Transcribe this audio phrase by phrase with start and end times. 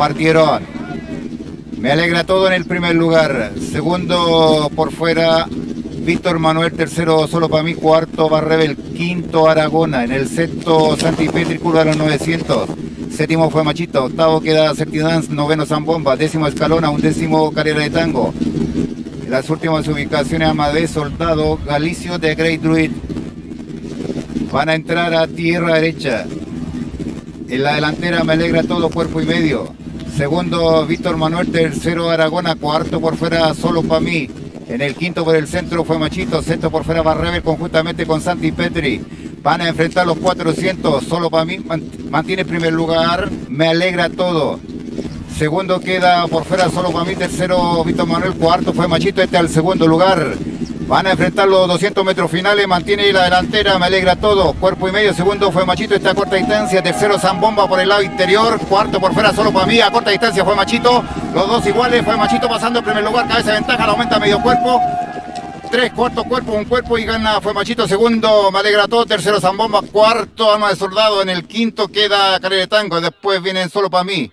[0.00, 0.62] Partieron.
[1.78, 3.52] Me alegra todo en el primer lugar.
[3.70, 6.72] Segundo por fuera, Víctor Manuel.
[6.72, 7.74] Tercero solo para mí.
[7.74, 8.78] Cuarto Barrebel.
[8.78, 10.04] Quinto Aragona.
[10.04, 12.70] En el sexto Santi Petri, curva los 900.
[13.14, 14.06] Séptimo fue Machito.
[14.06, 15.28] Octavo queda Certidans.
[15.28, 16.16] Noveno Zambomba.
[16.16, 16.88] Décimo Escalona.
[16.88, 18.32] Undécimo Carrera de Tango.
[19.28, 21.58] Las últimas ubicaciones Amadé Soldado.
[21.66, 22.92] Galicio de Great Druid.
[24.50, 26.24] Van a entrar a tierra derecha.
[27.50, 29.78] En la delantera me alegra todo cuerpo y medio.
[30.16, 31.50] Segundo, Víctor Manuel.
[31.50, 32.54] Tercero, Aragona.
[32.54, 34.28] Cuarto por fuera, solo para mí.
[34.68, 36.42] En el quinto por el centro fue Machito.
[36.42, 39.00] Sexto por fuera, Barrever conjuntamente con Santi Petri.
[39.42, 41.04] Van a enfrentar los 400.
[41.04, 41.58] Solo para mí
[42.10, 43.30] mantiene primer lugar.
[43.48, 44.60] Me alegra todo.
[45.36, 47.16] Segundo queda por fuera solo para mí.
[47.16, 48.34] Tercero, Víctor Manuel.
[48.34, 49.22] Cuarto fue Machito.
[49.22, 50.36] Este al segundo lugar.
[50.90, 54.54] Van a enfrentar los 200 metros finales, mantiene la delantera, me alegra todo.
[54.54, 56.82] Cuerpo y medio, segundo fue Machito, está a corta distancia.
[56.82, 58.58] Tercero Zambomba por el lado interior.
[58.68, 61.04] Cuarto por fuera solo para mí, a corta distancia fue Machito.
[61.32, 64.80] Los dos iguales, fue Machito pasando en primer lugar, cabeza ventaja, la aumenta medio cuerpo.
[65.70, 67.86] Tres, cuarto cuerpo, un cuerpo y gana fue Machito.
[67.86, 69.06] Segundo, me alegra todo.
[69.06, 71.22] Tercero Zambomba, cuarto, arma de soldado.
[71.22, 73.00] En el quinto queda Carrera de Tango.
[73.00, 74.32] Después vienen solo para mí.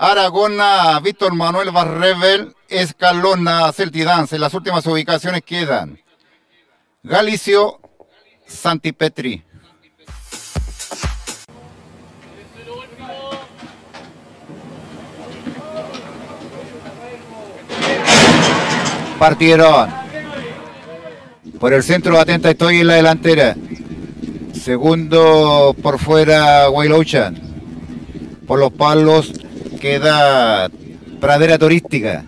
[0.00, 4.38] Aragona, Víctor Manuel Barrevel, Escalona, Celtidance.
[4.38, 6.00] Las últimas ubicaciones quedan
[7.02, 7.80] Galicio,
[8.46, 9.42] Santipetri.
[19.18, 19.90] Partieron.
[21.58, 23.56] Por el centro, atenta, estoy en la delantera.
[24.52, 27.40] Segundo por fuera, Wailochan.
[28.46, 29.32] Por los palos
[29.78, 30.70] queda
[31.20, 32.24] Pradera Turística.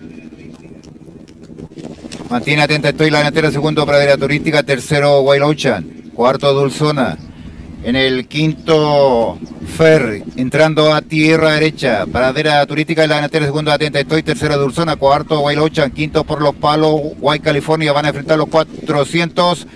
[2.28, 7.18] Mantiene atenta, estoy la delantera, segundo Pradera Turística, tercero Ocean, cuarto Dulzona.
[7.82, 9.38] En el quinto
[9.76, 15.40] Fer, entrando a tierra derecha, Pradera Turística, la delantera, segundo atenta, estoy, tercero Dulzona, cuarto
[15.42, 19.66] Ocean, quinto por los palos, White California, van a enfrentar los 400.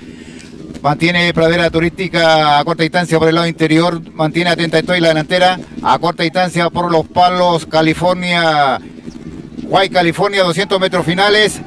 [0.84, 4.03] Mantiene pradera turística a corta distancia por el lado interior.
[4.12, 5.59] Mantiene atenta estoy la delantera.
[5.83, 7.65] A corta distancia por los palos.
[7.65, 8.78] California.
[9.62, 11.59] White California 200 metros finales.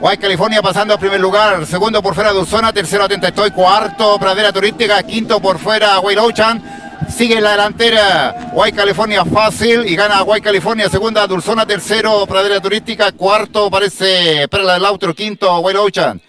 [0.00, 1.66] White California pasando a primer lugar.
[1.66, 2.72] Segundo por fuera Dulzona.
[2.72, 3.52] Tercero atenta estoy.
[3.52, 5.04] Cuarto pradera turística.
[5.04, 6.60] Quinto por fuera Whale Ocean.
[7.08, 10.88] Sigue la delantera White California fácil y gana White California.
[10.88, 11.64] Segunda Dulzona.
[11.64, 13.12] Tercero pradera turística.
[13.12, 15.14] Cuarto parece Perla del Austro.
[15.14, 16.20] Quinto Whale Ocean.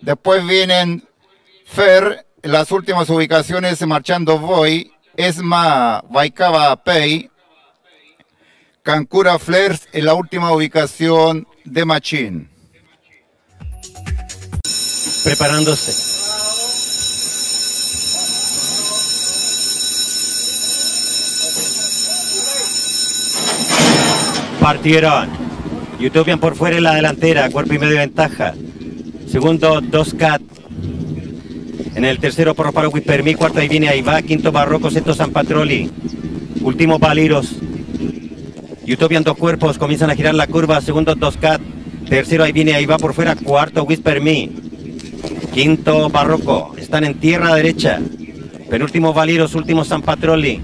[0.00, 1.02] Después vienen
[1.66, 7.28] Fer, las últimas ubicaciones marchando Voy, Esma, Baikaba Pei,
[8.82, 12.48] Cancura Flares en la última ubicación de Machín.
[15.24, 15.92] Preparándose.
[24.60, 25.30] Partieron.
[26.00, 28.54] Utopian por fuera en la delantera, cuerpo y medio ventaja.
[29.28, 30.40] Segundo, dos cat.
[31.96, 35.30] En el tercero, Porro Paro Permí, cuarto ahí viene ahí va, quinto Barroco, sexto San
[35.30, 35.90] Patroli.
[36.60, 37.56] Último Paliros.
[38.86, 41.58] Utopian dos cuerpos, comienzan a girar la curva, segundo dos cat.
[42.06, 44.50] Tercero ahí viene ahí va por fuera, cuarto Whisper Me.
[45.54, 47.98] Quinto Barroco, están en tierra derecha.
[48.68, 50.60] Penúltimo Valiros, último San Patroli.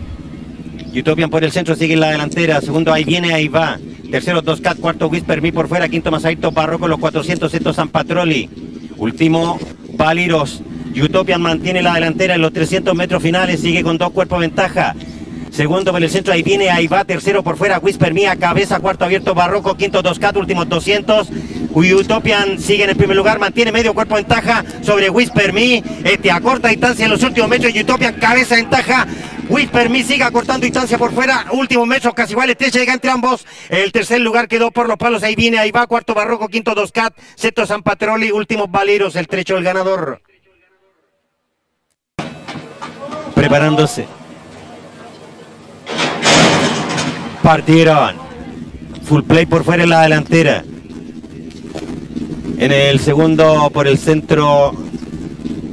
[0.95, 2.61] Utopian por el centro, sigue en la delantera.
[2.61, 3.79] Segundo ahí viene, ahí va.
[4.11, 8.51] Tercero dos cat, cuarto Whisper por fuera, quinto Masaito Barroco, los 400, sexto San Patroli.
[8.99, 9.59] Último
[9.95, 10.63] Valiros.
[11.01, 14.95] Utopian mantiene la delantera en los 300 metros finales, sigue con dos cuerpos de ventaja.
[15.53, 19.05] Segundo por el centro, ahí viene, ahí va, tercero por fuera, Whisper Mía, cabeza, cuarto
[19.05, 21.29] abierto, Barroco, quinto Doscat, últimos 200.
[21.75, 26.31] Utopian sigue en el primer lugar, mantiene medio cuerpo de ventaja sobre Whisper Me, este,
[26.31, 29.07] a corta distancia en los últimos metros, Utopian cabeza de ventaja.
[29.51, 33.47] Whisper Me sigue acortando distancia por fuera, últimos metros casi igual, estrecha llega entre ambos.
[33.69, 37.15] El tercer lugar quedó por los palos, ahí viene, ahí va, cuarto Barroco, quinto Doscat,
[37.35, 40.23] sexto San Patroli, últimos Valeros, el trecho del ganador.
[43.43, 44.07] Preparándose.
[47.43, 48.15] Partieron.
[49.03, 50.63] Full play por fuera en la delantera.
[52.59, 54.73] En el segundo por el centro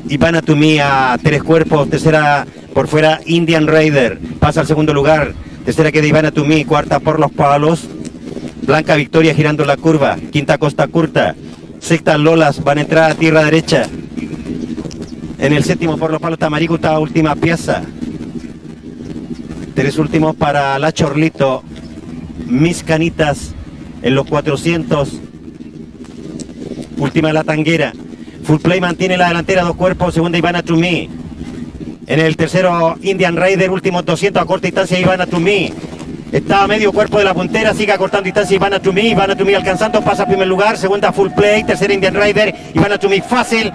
[0.09, 1.87] Ivana Tumi a tres cuerpos.
[1.91, 4.17] Tercera por fuera Indian Raider.
[4.39, 5.35] Pasa al segundo lugar.
[5.63, 6.65] Tercera queda Ivana Tumi.
[6.65, 7.87] Cuarta por los palos.
[8.63, 10.17] Blanca Victoria girando la curva.
[10.31, 11.35] Quinta Costa Curta.
[11.79, 13.83] Sexta Lolas van a entrar a tierra derecha.
[15.39, 17.81] En el séptimo por los palos está última pieza.
[19.73, 21.63] Tres últimos para la Chorlito.
[22.45, 23.53] Mis canitas
[24.01, 25.09] en los 400.
[26.97, 27.93] Última la tanguera.
[28.43, 30.13] Full play mantiene la delantera, dos cuerpos.
[30.13, 31.09] Segunda Ivana Trumí.
[32.07, 35.71] En el tercero Indian Raider, último 200 a corta distancia Ivana Trumí.
[36.33, 39.99] Está a medio cuerpo de la puntera, sigue acortando distancia Ivana Tumi, Ivana Tumi alcanzando,
[40.01, 43.71] pasa a primer lugar, segunda full play, tercera Indian Rider, Ivana Tumi fácil,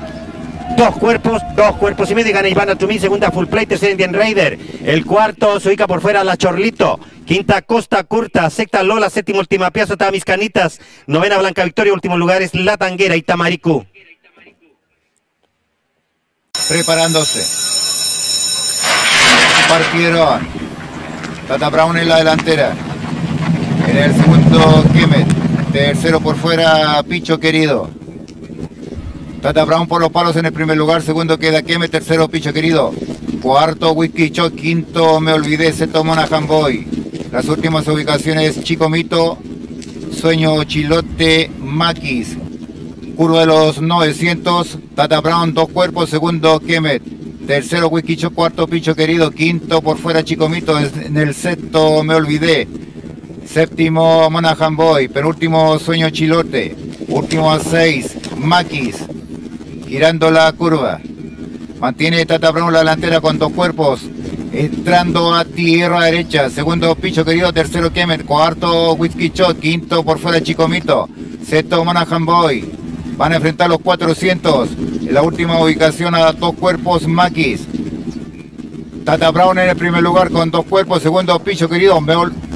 [0.77, 4.59] dos cuerpos, dos cuerpos y medio, gana Ivana Tumi, segunda full play, tercera Indian Rider,
[4.85, 9.71] el cuarto se ubica por fuera la Chorlito, quinta Costa Curta, sexta Lola, séptima Última
[9.71, 13.87] Piazza, Mis Canitas, novena Blanca Victoria, último lugar es La Tanguera y Tamaricu.
[16.69, 17.45] Preparándose.
[19.69, 20.49] Partieron.
[21.49, 22.73] Tata Brown en la delantera.
[23.89, 25.27] En el segundo, Kemet.
[25.73, 27.91] Tercero por fuera, Picho querido.
[29.45, 31.03] Tata Brown por los palos en el primer lugar.
[31.03, 31.91] Segundo queda Kemet.
[31.91, 32.95] Tercero, Picho querido.
[33.43, 34.31] Cuarto, Whisky.
[34.31, 36.87] Quinto, me olvidé, Seto Monahan Boy.
[37.31, 39.37] Las últimas ubicaciones, Chico Mito,
[40.19, 42.39] Sueño Chilote, Maquis.
[43.17, 46.09] Curvo de los 900, Tata Brown, dos cuerpos.
[46.09, 47.03] Segundo, Kemet.
[47.47, 48.31] Tercero, Wikicho.
[48.31, 49.31] Cuarto, Picho Querido.
[49.31, 50.79] Quinto, por fuera, Chicomito.
[50.79, 52.67] En el sexto, Me Olvidé.
[53.45, 55.09] Séptimo, Monahan Boy.
[55.09, 56.75] Penúltimo, Sueño Chilote.
[57.09, 59.05] Último a seis, Maquis.
[59.95, 61.01] Girando la curva.
[61.79, 64.01] Mantiene Tata Brown la delantera con dos cuerpos.
[64.53, 66.51] Entrando a tierra derecha.
[66.51, 67.53] Segundo, Picho Querido.
[67.53, 68.25] Tercero, Kemet.
[68.25, 69.61] Cuarto, Whisky Shot.
[69.61, 71.09] Quinto, por fuera, Chicomito.
[71.47, 72.73] Sexto, Monahan Boy.
[73.17, 74.71] Van a enfrentar los 400.
[74.73, 77.61] En la última ubicación a dos cuerpos Maquis.
[79.05, 81.03] Tata Brown en el primer lugar con dos cuerpos.
[81.03, 82.01] Segundo Picho querido.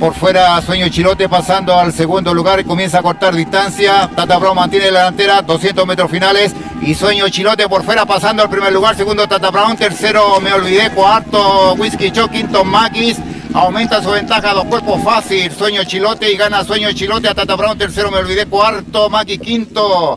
[0.00, 4.08] Por fuera Sueño Chilote pasando al segundo lugar comienza a cortar distancia.
[4.16, 5.42] Tata Brown mantiene la delantera.
[5.42, 6.54] 200 metros finales.
[6.80, 8.96] Y Sueño Chilote por fuera pasando al primer lugar.
[8.96, 9.76] Segundo Tata Brown.
[9.76, 10.90] Tercero Me Olvidé.
[10.90, 12.28] Cuarto Whisky Cho.
[12.28, 13.18] Quinto Maquis.
[13.52, 15.52] Aumenta su ventaja, dos cuerpos fácil.
[15.52, 17.76] Sueño Chilote y gana Sueño Chilote a Tata Brown.
[17.76, 18.46] Tercero me olvidé.
[18.46, 19.38] Cuarto Maquis.
[19.38, 20.16] Quinto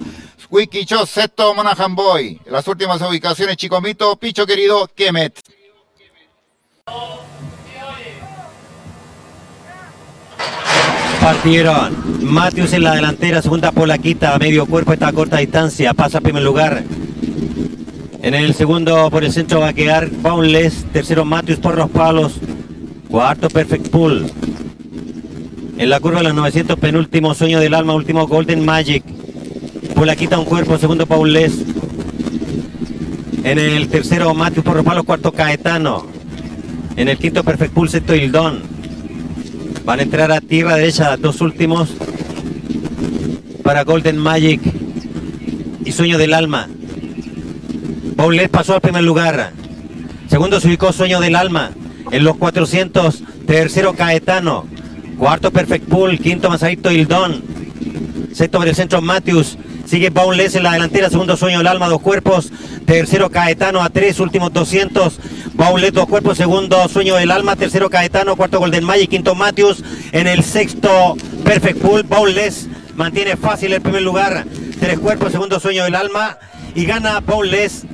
[0.50, 2.40] Wikicho, Seto, Monahan Boy.
[2.46, 5.34] Las últimas ubicaciones, Chicomito, Picho Querido, Kemet.
[11.22, 11.96] Partieron.
[12.22, 16.44] Matthews en la delantera, segunda Polaquita, medio cuerpo, está a corta distancia, pasa a primer
[16.44, 16.84] lugar.
[18.22, 22.34] En el segundo por el centro va a quedar Boundless, tercero Matthews por los palos,
[23.10, 24.32] cuarto Perfect Pool.
[25.78, 29.04] En la curva de los 900, penúltimo Sueño del Alma, último Golden Magic
[30.06, 31.54] la quita un cuerpo, segundo Paul Les.
[33.44, 36.11] En el tercero Matthew Porropalo, cuarto Caetano.
[36.96, 38.62] En el quinto Perfect Pool, sexto Hildón.
[39.86, 41.90] Van a entrar a tierra derecha, dos últimos
[43.64, 44.62] para Golden Magic
[45.86, 46.68] y Sueño del Alma.
[48.16, 49.54] Paul Les pasó al primer lugar.
[50.28, 51.72] Segundo se ubicó Sueño del Alma.
[52.12, 54.66] En los 400, tercero Caetano.
[55.18, 57.44] Cuarto Perfect Pool, quinto Masarito Hildón.
[58.34, 59.58] Sexto el centro Matthews.
[59.86, 62.52] Sigue Boundless en la delantera, segundo sueño el alma, dos cuerpos.
[62.86, 65.20] Tercero Caetano a tres, últimos 200.
[65.62, 67.56] Boundless, dos cuerpos, segundo sueño del alma.
[67.56, 69.84] Tercero Caetano, cuarto Golden quinto Matthews.
[70.12, 74.44] En el sexto Perfect Pool, Boundless mantiene fácil el primer lugar.
[74.80, 76.40] Tres cuerpos, segundo sueño del alma.
[76.74, 77.86] Y gana Boundless.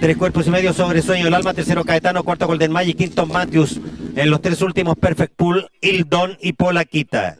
[0.00, 3.80] Tres cuerpos y medio sobre Sueño del Alma, tercero Caetano, cuarto Golden Magic, quinto Matthews.
[4.16, 7.36] En los tres últimos Perfect Pool, Hildon y Polaquita.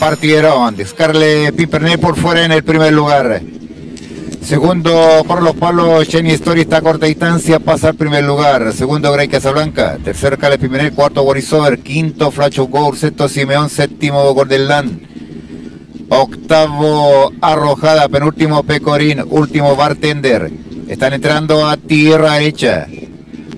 [0.00, 0.74] Partieron.
[0.84, 3.42] Scarlett Pimpernel por fuera en el primer lugar.
[4.42, 8.72] Segundo por los palos, Jenny Story está a corta distancia, pasa al primer lugar.
[8.72, 9.98] Segundo, Grey Casablanca.
[10.02, 10.94] Tercero, Cale Pimpernel.
[10.94, 11.80] Cuarto, Borisover.
[11.80, 12.98] Quinto, Flash of.
[12.98, 13.68] Sexto, Simeón.
[13.68, 15.02] Séptimo, Land.
[16.08, 18.08] Octavo, Arrojada.
[18.08, 19.22] Penúltimo, Pecorín.
[19.28, 20.50] Último, Bartender.
[20.88, 22.86] Están entrando a tierra hecha.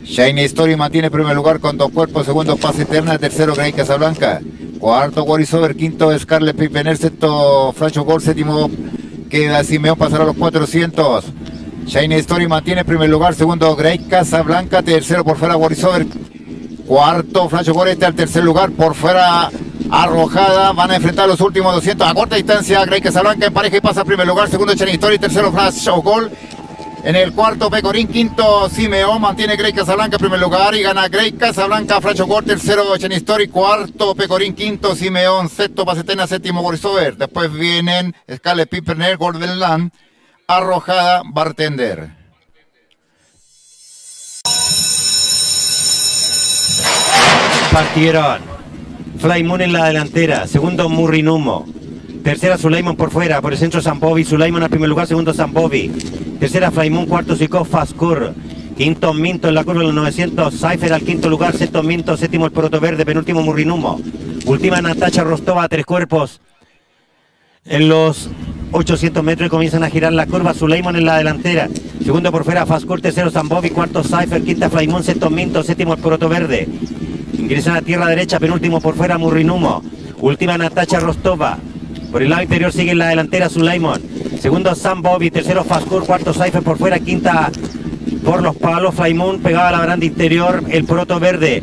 [0.04, 4.40] Shiny Story mantiene primer lugar con dos cuerpos, segundo Paz Eterna, tercero Grey Casablanca,
[4.82, 8.68] cuarto Over, quinto Scarlet Pipener, sexto Flash Gold, séptimo
[9.30, 11.24] queda Simeón pasará a los 400.
[11.86, 16.06] Shiny Story mantiene primer lugar, segundo Grey Casablanca, tercero por fuera Over,
[16.84, 19.50] cuarto Flash Gold está al tercer lugar, por fuera
[19.88, 23.80] Arrojada, van a enfrentar los últimos 200 a corta distancia, Grey Casablanca en pareja y
[23.80, 26.32] pasa primer lugar, segundo Shiny Story, tercero Flash Gold,
[27.04, 31.32] en el cuarto, Pecorín, quinto, Simeón, mantiene Grey Casablanca en primer lugar y gana Grey
[31.32, 37.16] Casablanca, Fracho Gort, tercero, Story, cuarto, Pecorín, quinto, Simeón, sexto, Pasetena, séptimo, Borisover.
[37.16, 39.92] Después vienen Scarlett Piperner, Golden Land,
[40.46, 42.10] Arrojada, Bartender.
[47.72, 48.52] Partieron.
[49.18, 51.66] Fly Moon en la delantera, segundo Murrinumo,
[52.22, 54.24] Tercera Suleiman por fuera, por el centro Zambovi.
[54.24, 55.90] Suleiman al primer lugar, segundo Zambovi.
[56.38, 58.32] Tercera Flaimón, cuarto Sikov Faskur.
[58.76, 60.54] Quinto Minto en la curva de los 900.
[60.54, 64.00] Cypher al quinto lugar, sexto Minto, séptimo el Proto Verde, penúltimo Murrinumo.
[64.46, 66.40] Última Natacha Rostova, tres cuerpos.
[67.64, 68.30] En los
[68.70, 70.54] 800 metros comienzan a girar la curva.
[70.54, 71.68] Suleiman en la delantera.
[72.04, 76.28] Segundo por fuera Fascur, tercero Zambovi, cuarto Cypher, quinta Flaimón, sexto Minto, séptimo el Proto
[76.28, 76.68] Verde.
[77.36, 79.82] Ingresan a tierra derecha, penúltimo por fuera Murrinumo.
[80.20, 81.58] Última Natacha Rostova.
[82.12, 84.02] Por el lado interior sigue en la delantera Sulaimon.
[84.38, 87.50] Segundo Sam Bobby, tercero Fascur, cuarto Cypher por fuera, quinta
[88.22, 91.62] por los palos Flaimón, pegaba a la baranda interior el Proto Verde.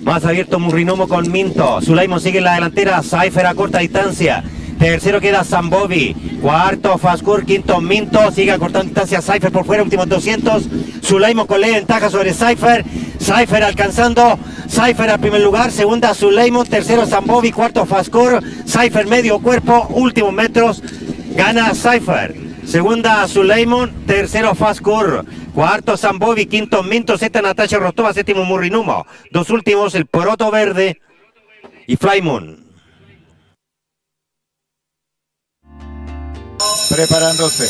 [0.00, 1.82] Más abierto Murrinomo con Minto.
[1.82, 4.42] Sulaimon sigue en la delantera, Cypher a corta distancia.
[4.78, 6.38] Tercero queda Zambovi.
[6.40, 7.44] Cuarto Fascur.
[7.44, 8.30] Quinto Minto.
[8.30, 9.82] Sigue a corta distancia Cypher por fuera.
[9.82, 10.68] Últimos 200.
[11.02, 12.84] Sulaimon con ley ventaja sobre Cypher.
[13.28, 14.38] Cypher alcanzando.
[14.70, 15.70] Cypher al primer lugar.
[15.70, 16.66] Segunda Sulaimon.
[16.66, 17.52] Tercero Zambovi.
[17.52, 18.42] Cuarto Fascur.
[18.64, 19.86] Cypher medio cuerpo.
[19.90, 20.82] Últimos metros.
[21.36, 22.34] Gana Cypher.
[22.64, 24.06] Segunda Sulaimon.
[24.06, 25.26] Tercero Fascur.
[25.52, 26.46] Cuarto Zambovi.
[26.46, 27.18] Quinto Minto.
[27.18, 28.14] Sexta Natasha Rostova.
[28.14, 29.04] Séptimo Murrinumo.
[29.30, 30.98] Dos últimos el Poroto Verde
[31.86, 32.64] y Flymon.
[36.88, 37.68] Preparándose.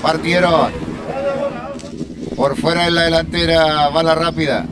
[0.00, 0.91] Partieron.
[2.36, 4.66] Por fuera en la delantera, bala rápida.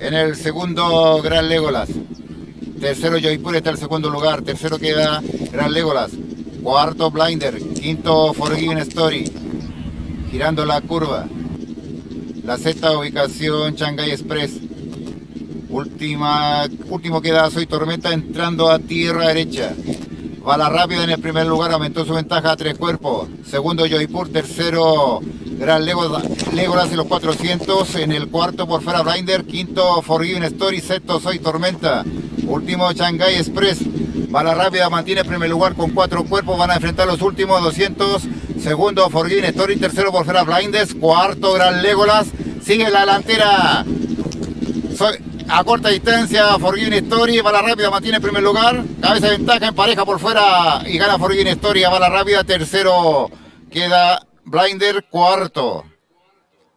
[0.00, 1.88] En el segundo, Gran Legolas.
[2.80, 4.42] Tercero, Joypur está en el segundo lugar.
[4.42, 5.22] Tercero queda
[5.52, 6.12] Gran Legolas.
[6.62, 7.58] Cuarto, Blinder.
[7.74, 9.30] Quinto, Forgiven Story.
[10.30, 11.26] Girando la curva.
[12.44, 14.52] La sexta ubicación, Shanghai Express.
[15.68, 19.74] Última, último queda Soy Tormenta entrando a tierra derecha.
[20.42, 23.28] Bala rápida en el primer lugar, aumentó su ventaja a tres cuerpos.
[23.44, 24.30] Segundo, Joypur.
[24.30, 25.20] Tercero,
[25.58, 27.96] Gran Legolas, y los 400.
[27.96, 29.44] En el cuarto, por fuera, Blinder.
[29.44, 30.80] Quinto, Forgiven Story.
[30.80, 32.04] Sexto, Soy Tormenta.
[32.46, 33.80] Último, Shanghai Express.
[34.30, 36.56] Bala rápida mantiene primer lugar con cuatro cuerpos.
[36.56, 38.22] Van a enfrentar los últimos 200.
[38.62, 39.76] Segundo, Forgiven Story.
[39.76, 40.94] Tercero, por fuera, Blinders.
[40.94, 42.28] Cuarto, Gran Legolas.
[42.62, 43.84] Sigue la delantera.
[44.96, 49.74] Soy, a corta distancia, Forgiven Story, bala rápida mantiene primer lugar, cabeza de ventaja en
[49.74, 53.30] pareja por fuera y gana Forgiven Story a bala rápida, tercero
[53.70, 55.84] queda Blinder, cuarto,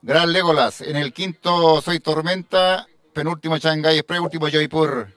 [0.01, 5.07] Gran Legolas, en el quinto Soy Tormenta, penúltimo Shanghai Spray, último Joypur.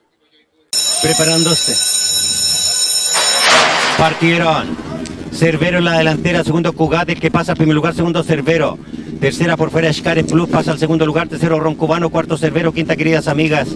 [1.02, 1.74] Preparándose.
[3.98, 4.76] Partieron.
[5.32, 8.78] Cervero en la delantera, segundo Cugate, que pasa al primer lugar, segundo Cervero.
[9.20, 11.28] Tercera por fuera, Escares Plus pasa al segundo lugar.
[11.28, 12.10] Tercero, Roncubano.
[12.10, 12.72] Cuarto, Cervero.
[12.72, 13.68] Quinta, queridas amigas.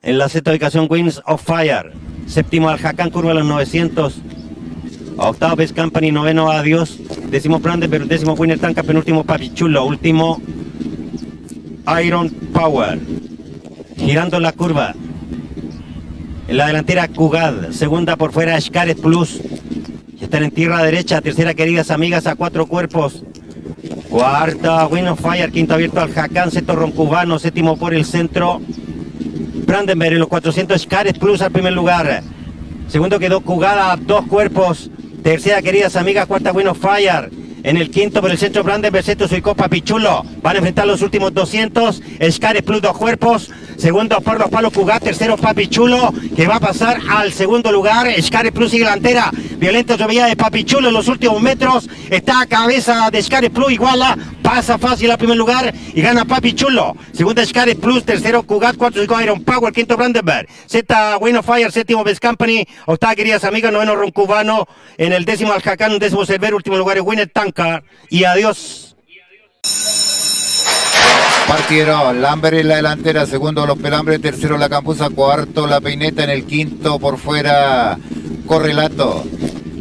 [0.00, 1.92] En la sexta ubicación, Wings of Fire.
[2.26, 4.14] Séptimo, Aljacán, curva a los 900.
[5.18, 6.12] Octavo, Best Company.
[6.12, 6.98] Noveno, Adiós.
[7.30, 8.06] Décimo, Brandenburg.
[8.06, 8.82] Décimo, Winner Tanca.
[8.82, 9.84] Penúltimo, Papichulo.
[9.84, 10.40] Último,
[12.04, 12.98] Iron Power.
[13.96, 14.94] Girando la curva.
[16.48, 17.70] En la delantera, Cugad.
[17.70, 19.40] Segunda por fuera, Escares Plus.
[20.20, 21.20] Están en tierra derecha.
[21.20, 23.22] Tercera, queridas amigas, a cuatro cuerpos.
[24.08, 28.60] Cuarta, Win Fire, quinto abierto al Jacán, sexto Roncubano, séptimo por el centro.
[29.66, 32.22] Brandenberg en los 400 Cares Plus al primer lugar.
[32.88, 34.90] Segundo quedó Cugada, dos cuerpos.
[35.22, 37.30] Tercera, queridas amigas, cuarta of Fire.
[37.62, 40.24] En el quinto por el centro Brandenberg, sexto Suicó Papichulo.
[40.42, 42.02] Van a enfrentar los últimos 200.
[42.30, 43.50] Scares Plus, dos cuerpos.
[43.80, 45.02] Segundo por los palos Cugat.
[45.02, 48.08] Tercero Papichulo, que va a pasar al segundo lugar.
[48.20, 49.30] Scares Plus y delantera.
[49.56, 51.88] Violenta llovía de Papichulo en los últimos metros.
[52.10, 54.18] Está a cabeza de Scares Plus, iguala.
[54.42, 56.94] Pasa fácil al primer lugar y gana Papichulo.
[57.12, 60.46] Segunda Scares Plus, tercero Cugat, cuarto Iron Power, quinto Brandenberg.
[60.66, 62.66] Sexta Win of Fire, séptimo Best Company.
[62.84, 64.68] Octava, queridas amigas, noveno Roncubano.
[64.98, 67.58] En el décimo Aljacán, décimo Cerver, último lugar es Winner Tank
[68.10, 68.94] y adiós.
[71.50, 76.30] Partieron Lambert en la delantera, segundo Los Pelambres, tercero La Campusa, cuarto La Peineta en
[76.30, 77.98] el quinto, por fuera
[78.46, 79.24] Correlato.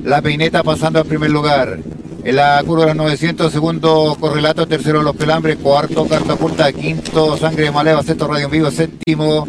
[0.04, 1.78] La Peineta pasando al primer lugar.
[2.24, 7.66] En la curva de los 900, segundo Correlato, tercero Los Pelambres, cuarto Cartapulta, quinto Sangre
[7.66, 9.48] de Maleva, sexto Radio en Vivo, séptimo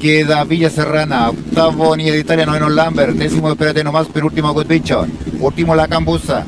[0.00, 5.06] queda Villa Serrana, octavo Niña noveno Lambert, décimo Espérate Nomás, penúltimo Good Bicho,
[5.38, 6.44] último La Cambusa.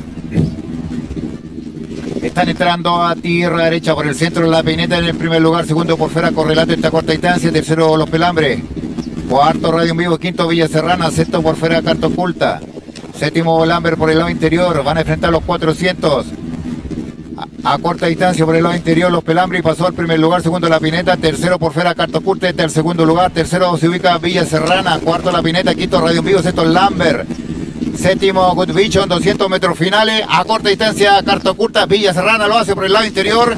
[2.21, 5.95] Están entrando a tierra derecha por el centro la peineta en el primer lugar, segundo
[5.95, 8.61] por fuera Correlato esta corta distancia, tercero Los Pelambres,
[9.29, 12.59] cuarto Radio en Vivo, quinto Villa Serrana, sexto por fuera Carta Oculta,
[13.17, 16.25] séptimo Lambert por el lado interior, van a enfrentar los 400.
[17.63, 20.81] A, corta distancia por el lado interior, Los Pelambres pasó al primer lugar, segundo La
[20.81, 24.99] Pineta, tercero por fuera Carta Oculta, este el segundo lugar, tercero se ubica Villa Serrana,
[24.99, 27.48] cuarto La Pineta, quinto Radio en Vivo, sexto Lambert.
[27.97, 30.23] Séptimo Good Vision, 200 metros finales.
[30.29, 31.85] A corta distancia, Carta Oculta.
[31.85, 33.57] Villa Serrana lo hace por el lado interior.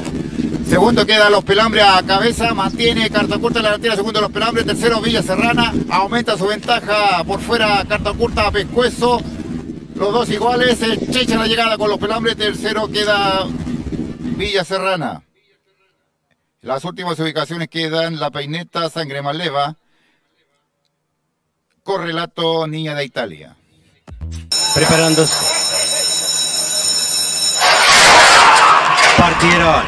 [0.66, 2.52] Segundo queda Los Pelambres a cabeza.
[2.54, 3.96] Mantiene Carta Oculta en la delantera.
[3.96, 4.66] Segundo Los Pelambres.
[4.66, 5.72] Tercero Villa Serrana.
[5.90, 9.20] Aumenta su ventaja por fuera Carta Oculta a Pescuezo.
[9.94, 10.78] Los dos iguales.
[10.78, 12.36] Se checha la llegada con Los Pelambres.
[12.36, 13.46] Tercero queda
[14.18, 15.22] Villa Serrana.
[16.62, 19.76] Las últimas ubicaciones quedan La Peineta, Sangre Maleva.
[21.82, 23.56] Correlato Niña de Italia.
[24.74, 25.34] Preparándose.
[29.18, 29.82] Partieron.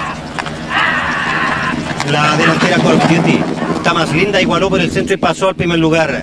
[2.10, 3.40] La delantera Call of Duty.
[3.76, 6.22] Está más linda, igualó por el centro y pasó al primer lugar.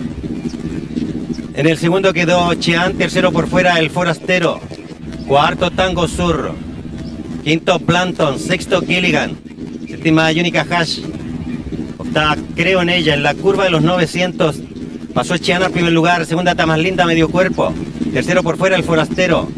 [1.55, 4.59] En el segundo quedó Chean, tercero por fuera el Forastero.
[5.27, 6.53] Cuarto Tango Sur.
[7.43, 9.37] Quinto Planton, sexto Gilligan.
[9.87, 10.99] Séptima Unica Hash.
[11.97, 14.55] Octava Creo en ella, en la curva de los 900.
[15.15, 17.73] Pasó Chean al primer lugar, segunda está más linda, medio cuerpo.
[18.13, 19.49] Tercero por fuera el Forastero.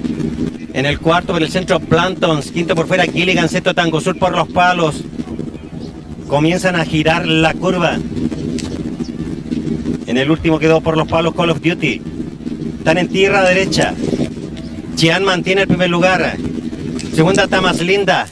[0.73, 2.51] En el cuarto por el centro Plantons.
[2.51, 3.49] Quinto por fuera Gilligan.
[3.49, 5.03] Sexto Tango Sur por los palos.
[6.27, 7.97] Comienzan a girar la curva.
[10.05, 12.01] En el último quedó por los palos Call of Duty.
[12.77, 13.93] Están en tierra derecha.
[14.95, 16.37] Chian mantiene el primer lugar.
[17.15, 18.27] Segunda más linda.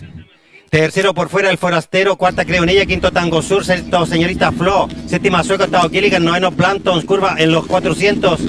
[0.70, 4.88] Tercero por fuera el forastero, cuarta creo en ella, quinto Tango Sur, sexto señorita Flo,
[5.06, 8.40] séptima Sueco, octavo Gilligan, noveno Plantons, curva en los 400.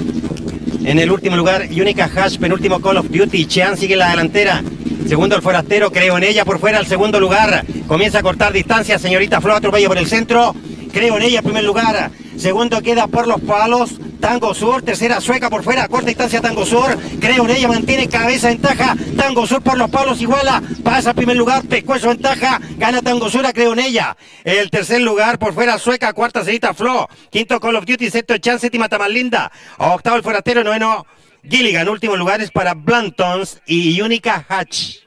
[0.85, 4.61] En el último lugar, Unica Hash, penúltimo Call of Duty, Chean sigue en la delantera.
[5.07, 7.65] Segundo el forastero, creo en ella por fuera el segundo lugar.
[7.87, 10.53] Comienza a cortar distancia, señorita Flo, atropello por el centro.
[10.91, 12.11] Creo en ella primer lugar.
[12.37, 13.91] Segundo queda por los palos.
[14.23, 18.47] Tango Sur, tercera sueca por fuera, corta distancia Tango Sur, creo en ella, mantiene cabeza
[18.47, 23.29] ventaja, Tango Sur por los palos iguala, pasa a primer lugar, pescuezo ventaja, gana Tango
[23.29, 24.15] Sur, creo en ella.
[24.45, 28.61] El tercer lugar por fuera sueca, cuarta cerita Flo, quinto Call of Duty, sexto Chan,
[28.61, 31.05] séptima Linda, octavo el forastero, noveno
[31.43, 34.99] Gilligan, último lugar es para Blantons y Unica Hatch.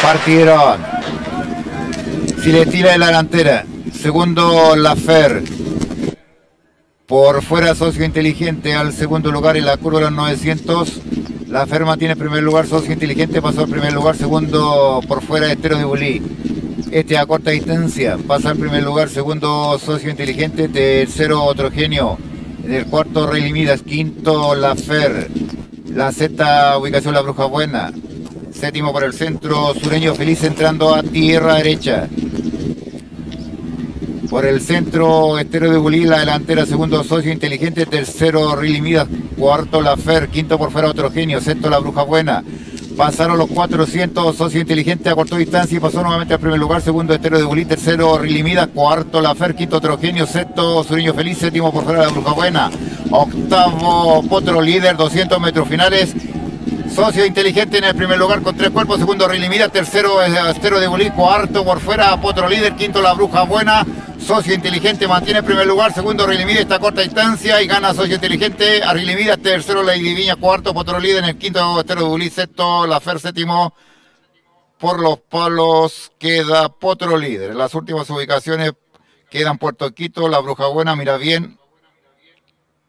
[0.00, 0.86] Partieron.
[2.70, 3.64] tira de la delantera.
[4.00, 5.42] Segundo, Lafer.
[7.06, 11.00] Por fuera, Socio Inteligente al segundo lugar en la curva de los 900.
[11.48, 14.16] La Ferma tiene primer lugar, Socio Inteligente pasó al primer lugar.
[14.16, 16.22] Segundo, por fuera, Estero de Bulí.
[16.90, 19.08] Este a corta distancia pasa al primer lugar.
[19.08, 20.68] Segundo, Socio Inteligente.
[20.68, 22.18] Tercero, Otro Genio.
[22.64, 23.82] En el cuarto, Rey Limidas.
[23.82, 25.30] Quinto, La Fer.
[25.88, 27.92] La Z, ubicación La Bruja Buena.
[28.52, 32.08] Séptimo por el centro, Sureño Feliz entrando a tierra derecha.
[34.34, 39.06] Por el centro, Estero de Bulí, la delantera, segundo Socio Inteligente, tercero Rili Midas,
[39.38, 42.42] cuarto La Fer, quinto por fuera Otro Genio, sexto La Bruja Buena.
[42.96, 47.14] Pasaron los 400, Socio Inteligente a corto distancia y pasó nuevamente al primer lugar, segundo
[47.14, 51.38] Estero de Bulí, tercero Rili Midas, cuarto La Fer, quinto Otro Genio, sexto Sureño Feliz,
[51.38, 52.72] séptimo por fuera La Bruja Buena.
[53.12, 56.12] Octavo Potro líder, 200 metros finales
[56.94, 61.10] Socio inteligente en el primer lugar con tres cuerpos, segundo Rilimida, tercero Estero de Bulí,
[61.10, 63.84] cuarto por fuera Potro líder, quinto La Bruja Buena,
[64.20, 68.84] Socio inteligente mantiene el primer lugar, segundo Rilimida esta corta distancia y gana Socio inteligente
[68.84, 72.86] a Rilimida, tercero La Viña, cuarto Potro líder en el quinto Estero de Bulí, sexto
[72.86, 73.74] La Fer, séptimo
[74.78, 77.56] por los palos queda Potro líder.
[77.56, 78.72] Las últimas ubicaciones
[79.30, 81.58] quedan Puerto Quito, La Bruja Buena, mira bien,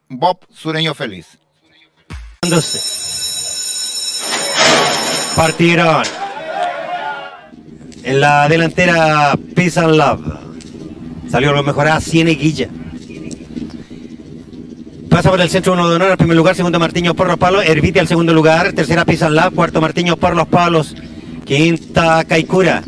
[0.10, 1.40] Bob Sureño Feliz.
[5.36, 6.04] Partieron.
[8.04, 10.22] En la delantera Peace and Love.
[11.30, 12.70] Salió lo mejor a Cieneguilla.
[15.10, 17.66] Pasa por el centro uno de honor al primer lugar, segundo Martiño por los palos,
[17.66, 20.96] Hervite al segundo lugar, tercera Peace and Love, cuarto Martiño por los palos,
[21.46, 22.84] quinta Caicura.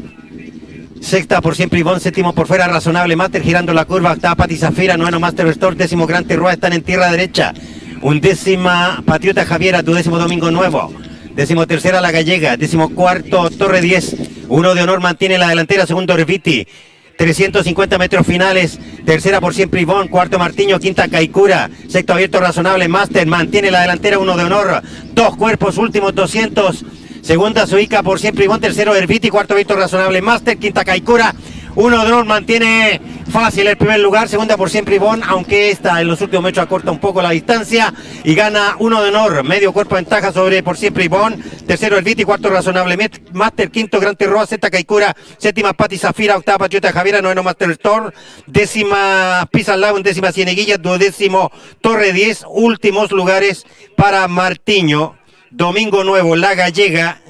[1.01, 4.97] Sexta por siempre Ivonne, séptimo por fuera Razonable Master girando la curva, octava Pati Zafira,
[4.97, 7.53] noveno Master Store, décimo Gran Terrua están en tierra derecha.
[8.01, 11.06] Undécima Patriota Javiera, tu décimo Domingo Nuevo.
[11.37, 12.57] Décimo tercera La Gallega.
[12.57, 14.47] Décimo cuarto Torre 10.
[14.49, 15.85] Uno de honor mantiene la delantera.
[15.85, 16.67] Segundo Reviti.
[17.15, 18.79] 350 metros finales.
[19.05, 20.07] Tercera por siempre Ivón.
[20.07, 20.79] Cuarto Martiño.
[20.79, 21.69] Quinta Caicura.
[21.87, 22.87] Sexto abierto razonable.
[22.87, 24.17] Master mantiene la delantera.
[24.17, 24.81] Uno de honor.
[25.13, 25.77] Dos cuerpos.
[25.77, 26.83] Últimos 200.
[27.21, 28.59] Segunda Suica por siempre Ivón.
[28.59, 29.29] Tercero Herviti.
[29.29, 30.23] Cuarto abierto razonable.
[30.23, 30.57] Master.
[30.57, 31.35] Quinta Caicura.
[31.77, 36.07] Uno de honor mantiene fácil el primer lugar, segunda por siempre Ivonne, aunque esta en
[36.07, 39.93] los últimos metros acorta un poco la distancia y gana uno de honor, medio cuerpo
[39.93, 41.37] ventaja sobre por siempre Ivonne,
[41.67, 42.97] tercero el Viti, cuarto razonable
[43.31, 48.11] Master, quinto Gran Terroa, sexta Caicura, séptima Pati Zafira, octava Patriota Javiera, noveno Master Store,
[48.47, 55.15] décima Pisa Lago, décima Cieneguilla, duodécimo Torre 10, últimos lugares para Martiño,
[55.51, 57.21] Domingo Nuevo, La Gallega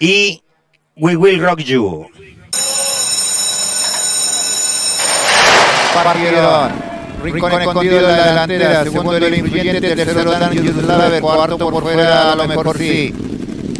[0.00, 0.42] y
[0.96, 2.06] We Will Rock You.
[6.04, 6.96] Partieron.
[7.22, 12.36] Rincón escondido en la delantera, segundo el influyente, tercero Dan Yuslaver, cuarto por fuera, a
[12.36, 13.14] lo mejor sí.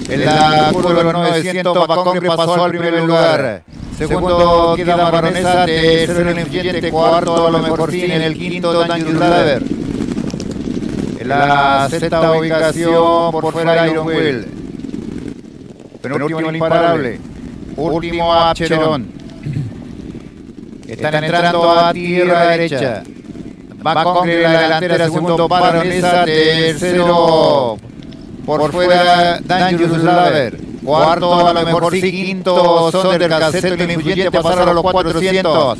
[0.08, 3.62] En la curva de los 900, Papacongre pasó al primer lugar.
[3.98, 8.04] Segundo queda Baronesa, tercero el influyente, cuarto a lo mejor sí.
[8.04, 9.62] En el quinto Dan Yuslaver.
[11.18, 14.46] En la sexta ubicación, por fuera Iron Will.
[16.00, 17.20] Penúltimo el imparable.
[17.76, 19.15] Último Acheron.
[20.88, 23.02] Están entrando a tierra derecha.
[23.86, 27.76] Va con la delantera, segundo Baronesa, tercero
[28.44, 30.66] por fuera Dangerous Laver.
[30.82, 35.78] Cuarto, a lo mejor sí, quinto, Sondergaard, el influyente, pasaron a los 400.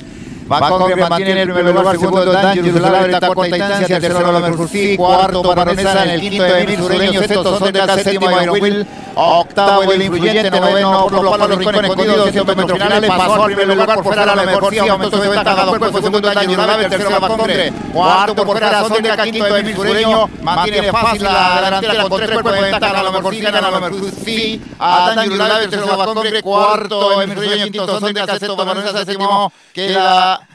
[0.48, 4.68] Bacongre mantiene el primer lugar, segundo Dangerous Laver está a corta distancia, tercero lo mejor
[4.68, 10.02] sí, cuarto Baronesa, en el quinto Emil Sureño, sexto Sondergaard, séptimo Iron Will, octavo el
[10.02, 14.04] influyente, noveno por los palos rincones escondidos, 200 metros finales, pasó al primer lugar por
[14.04, 17.72] fuera, a lo mejor sí, aumentó su ventaja, dos cuerpos, segundo Dangerous Laver, tercero Bacongre,
[17.92, 22.60] cuarto por fuera Sondergaard, quinto Emil Sureño, mantiene fácil la delantera con tres cuerpos de
[22.60, 26.42] ventaja, a lo mejor sí, gana a lo mejor sí, a Dangerous Laver, tercero Bacongre,
[26.42, 30.46] cuarto Emil Sureño, quinto Sondergaard, sexto Baronesa, séptimo queda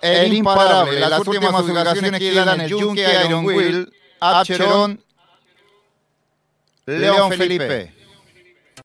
[0.00, 1.00] el imparable.
[1.00, 5.00] Las últimas ubicaciones quedan el Yunque, Iron Will, Acheron,
[6.98, 7.99] León Felipe.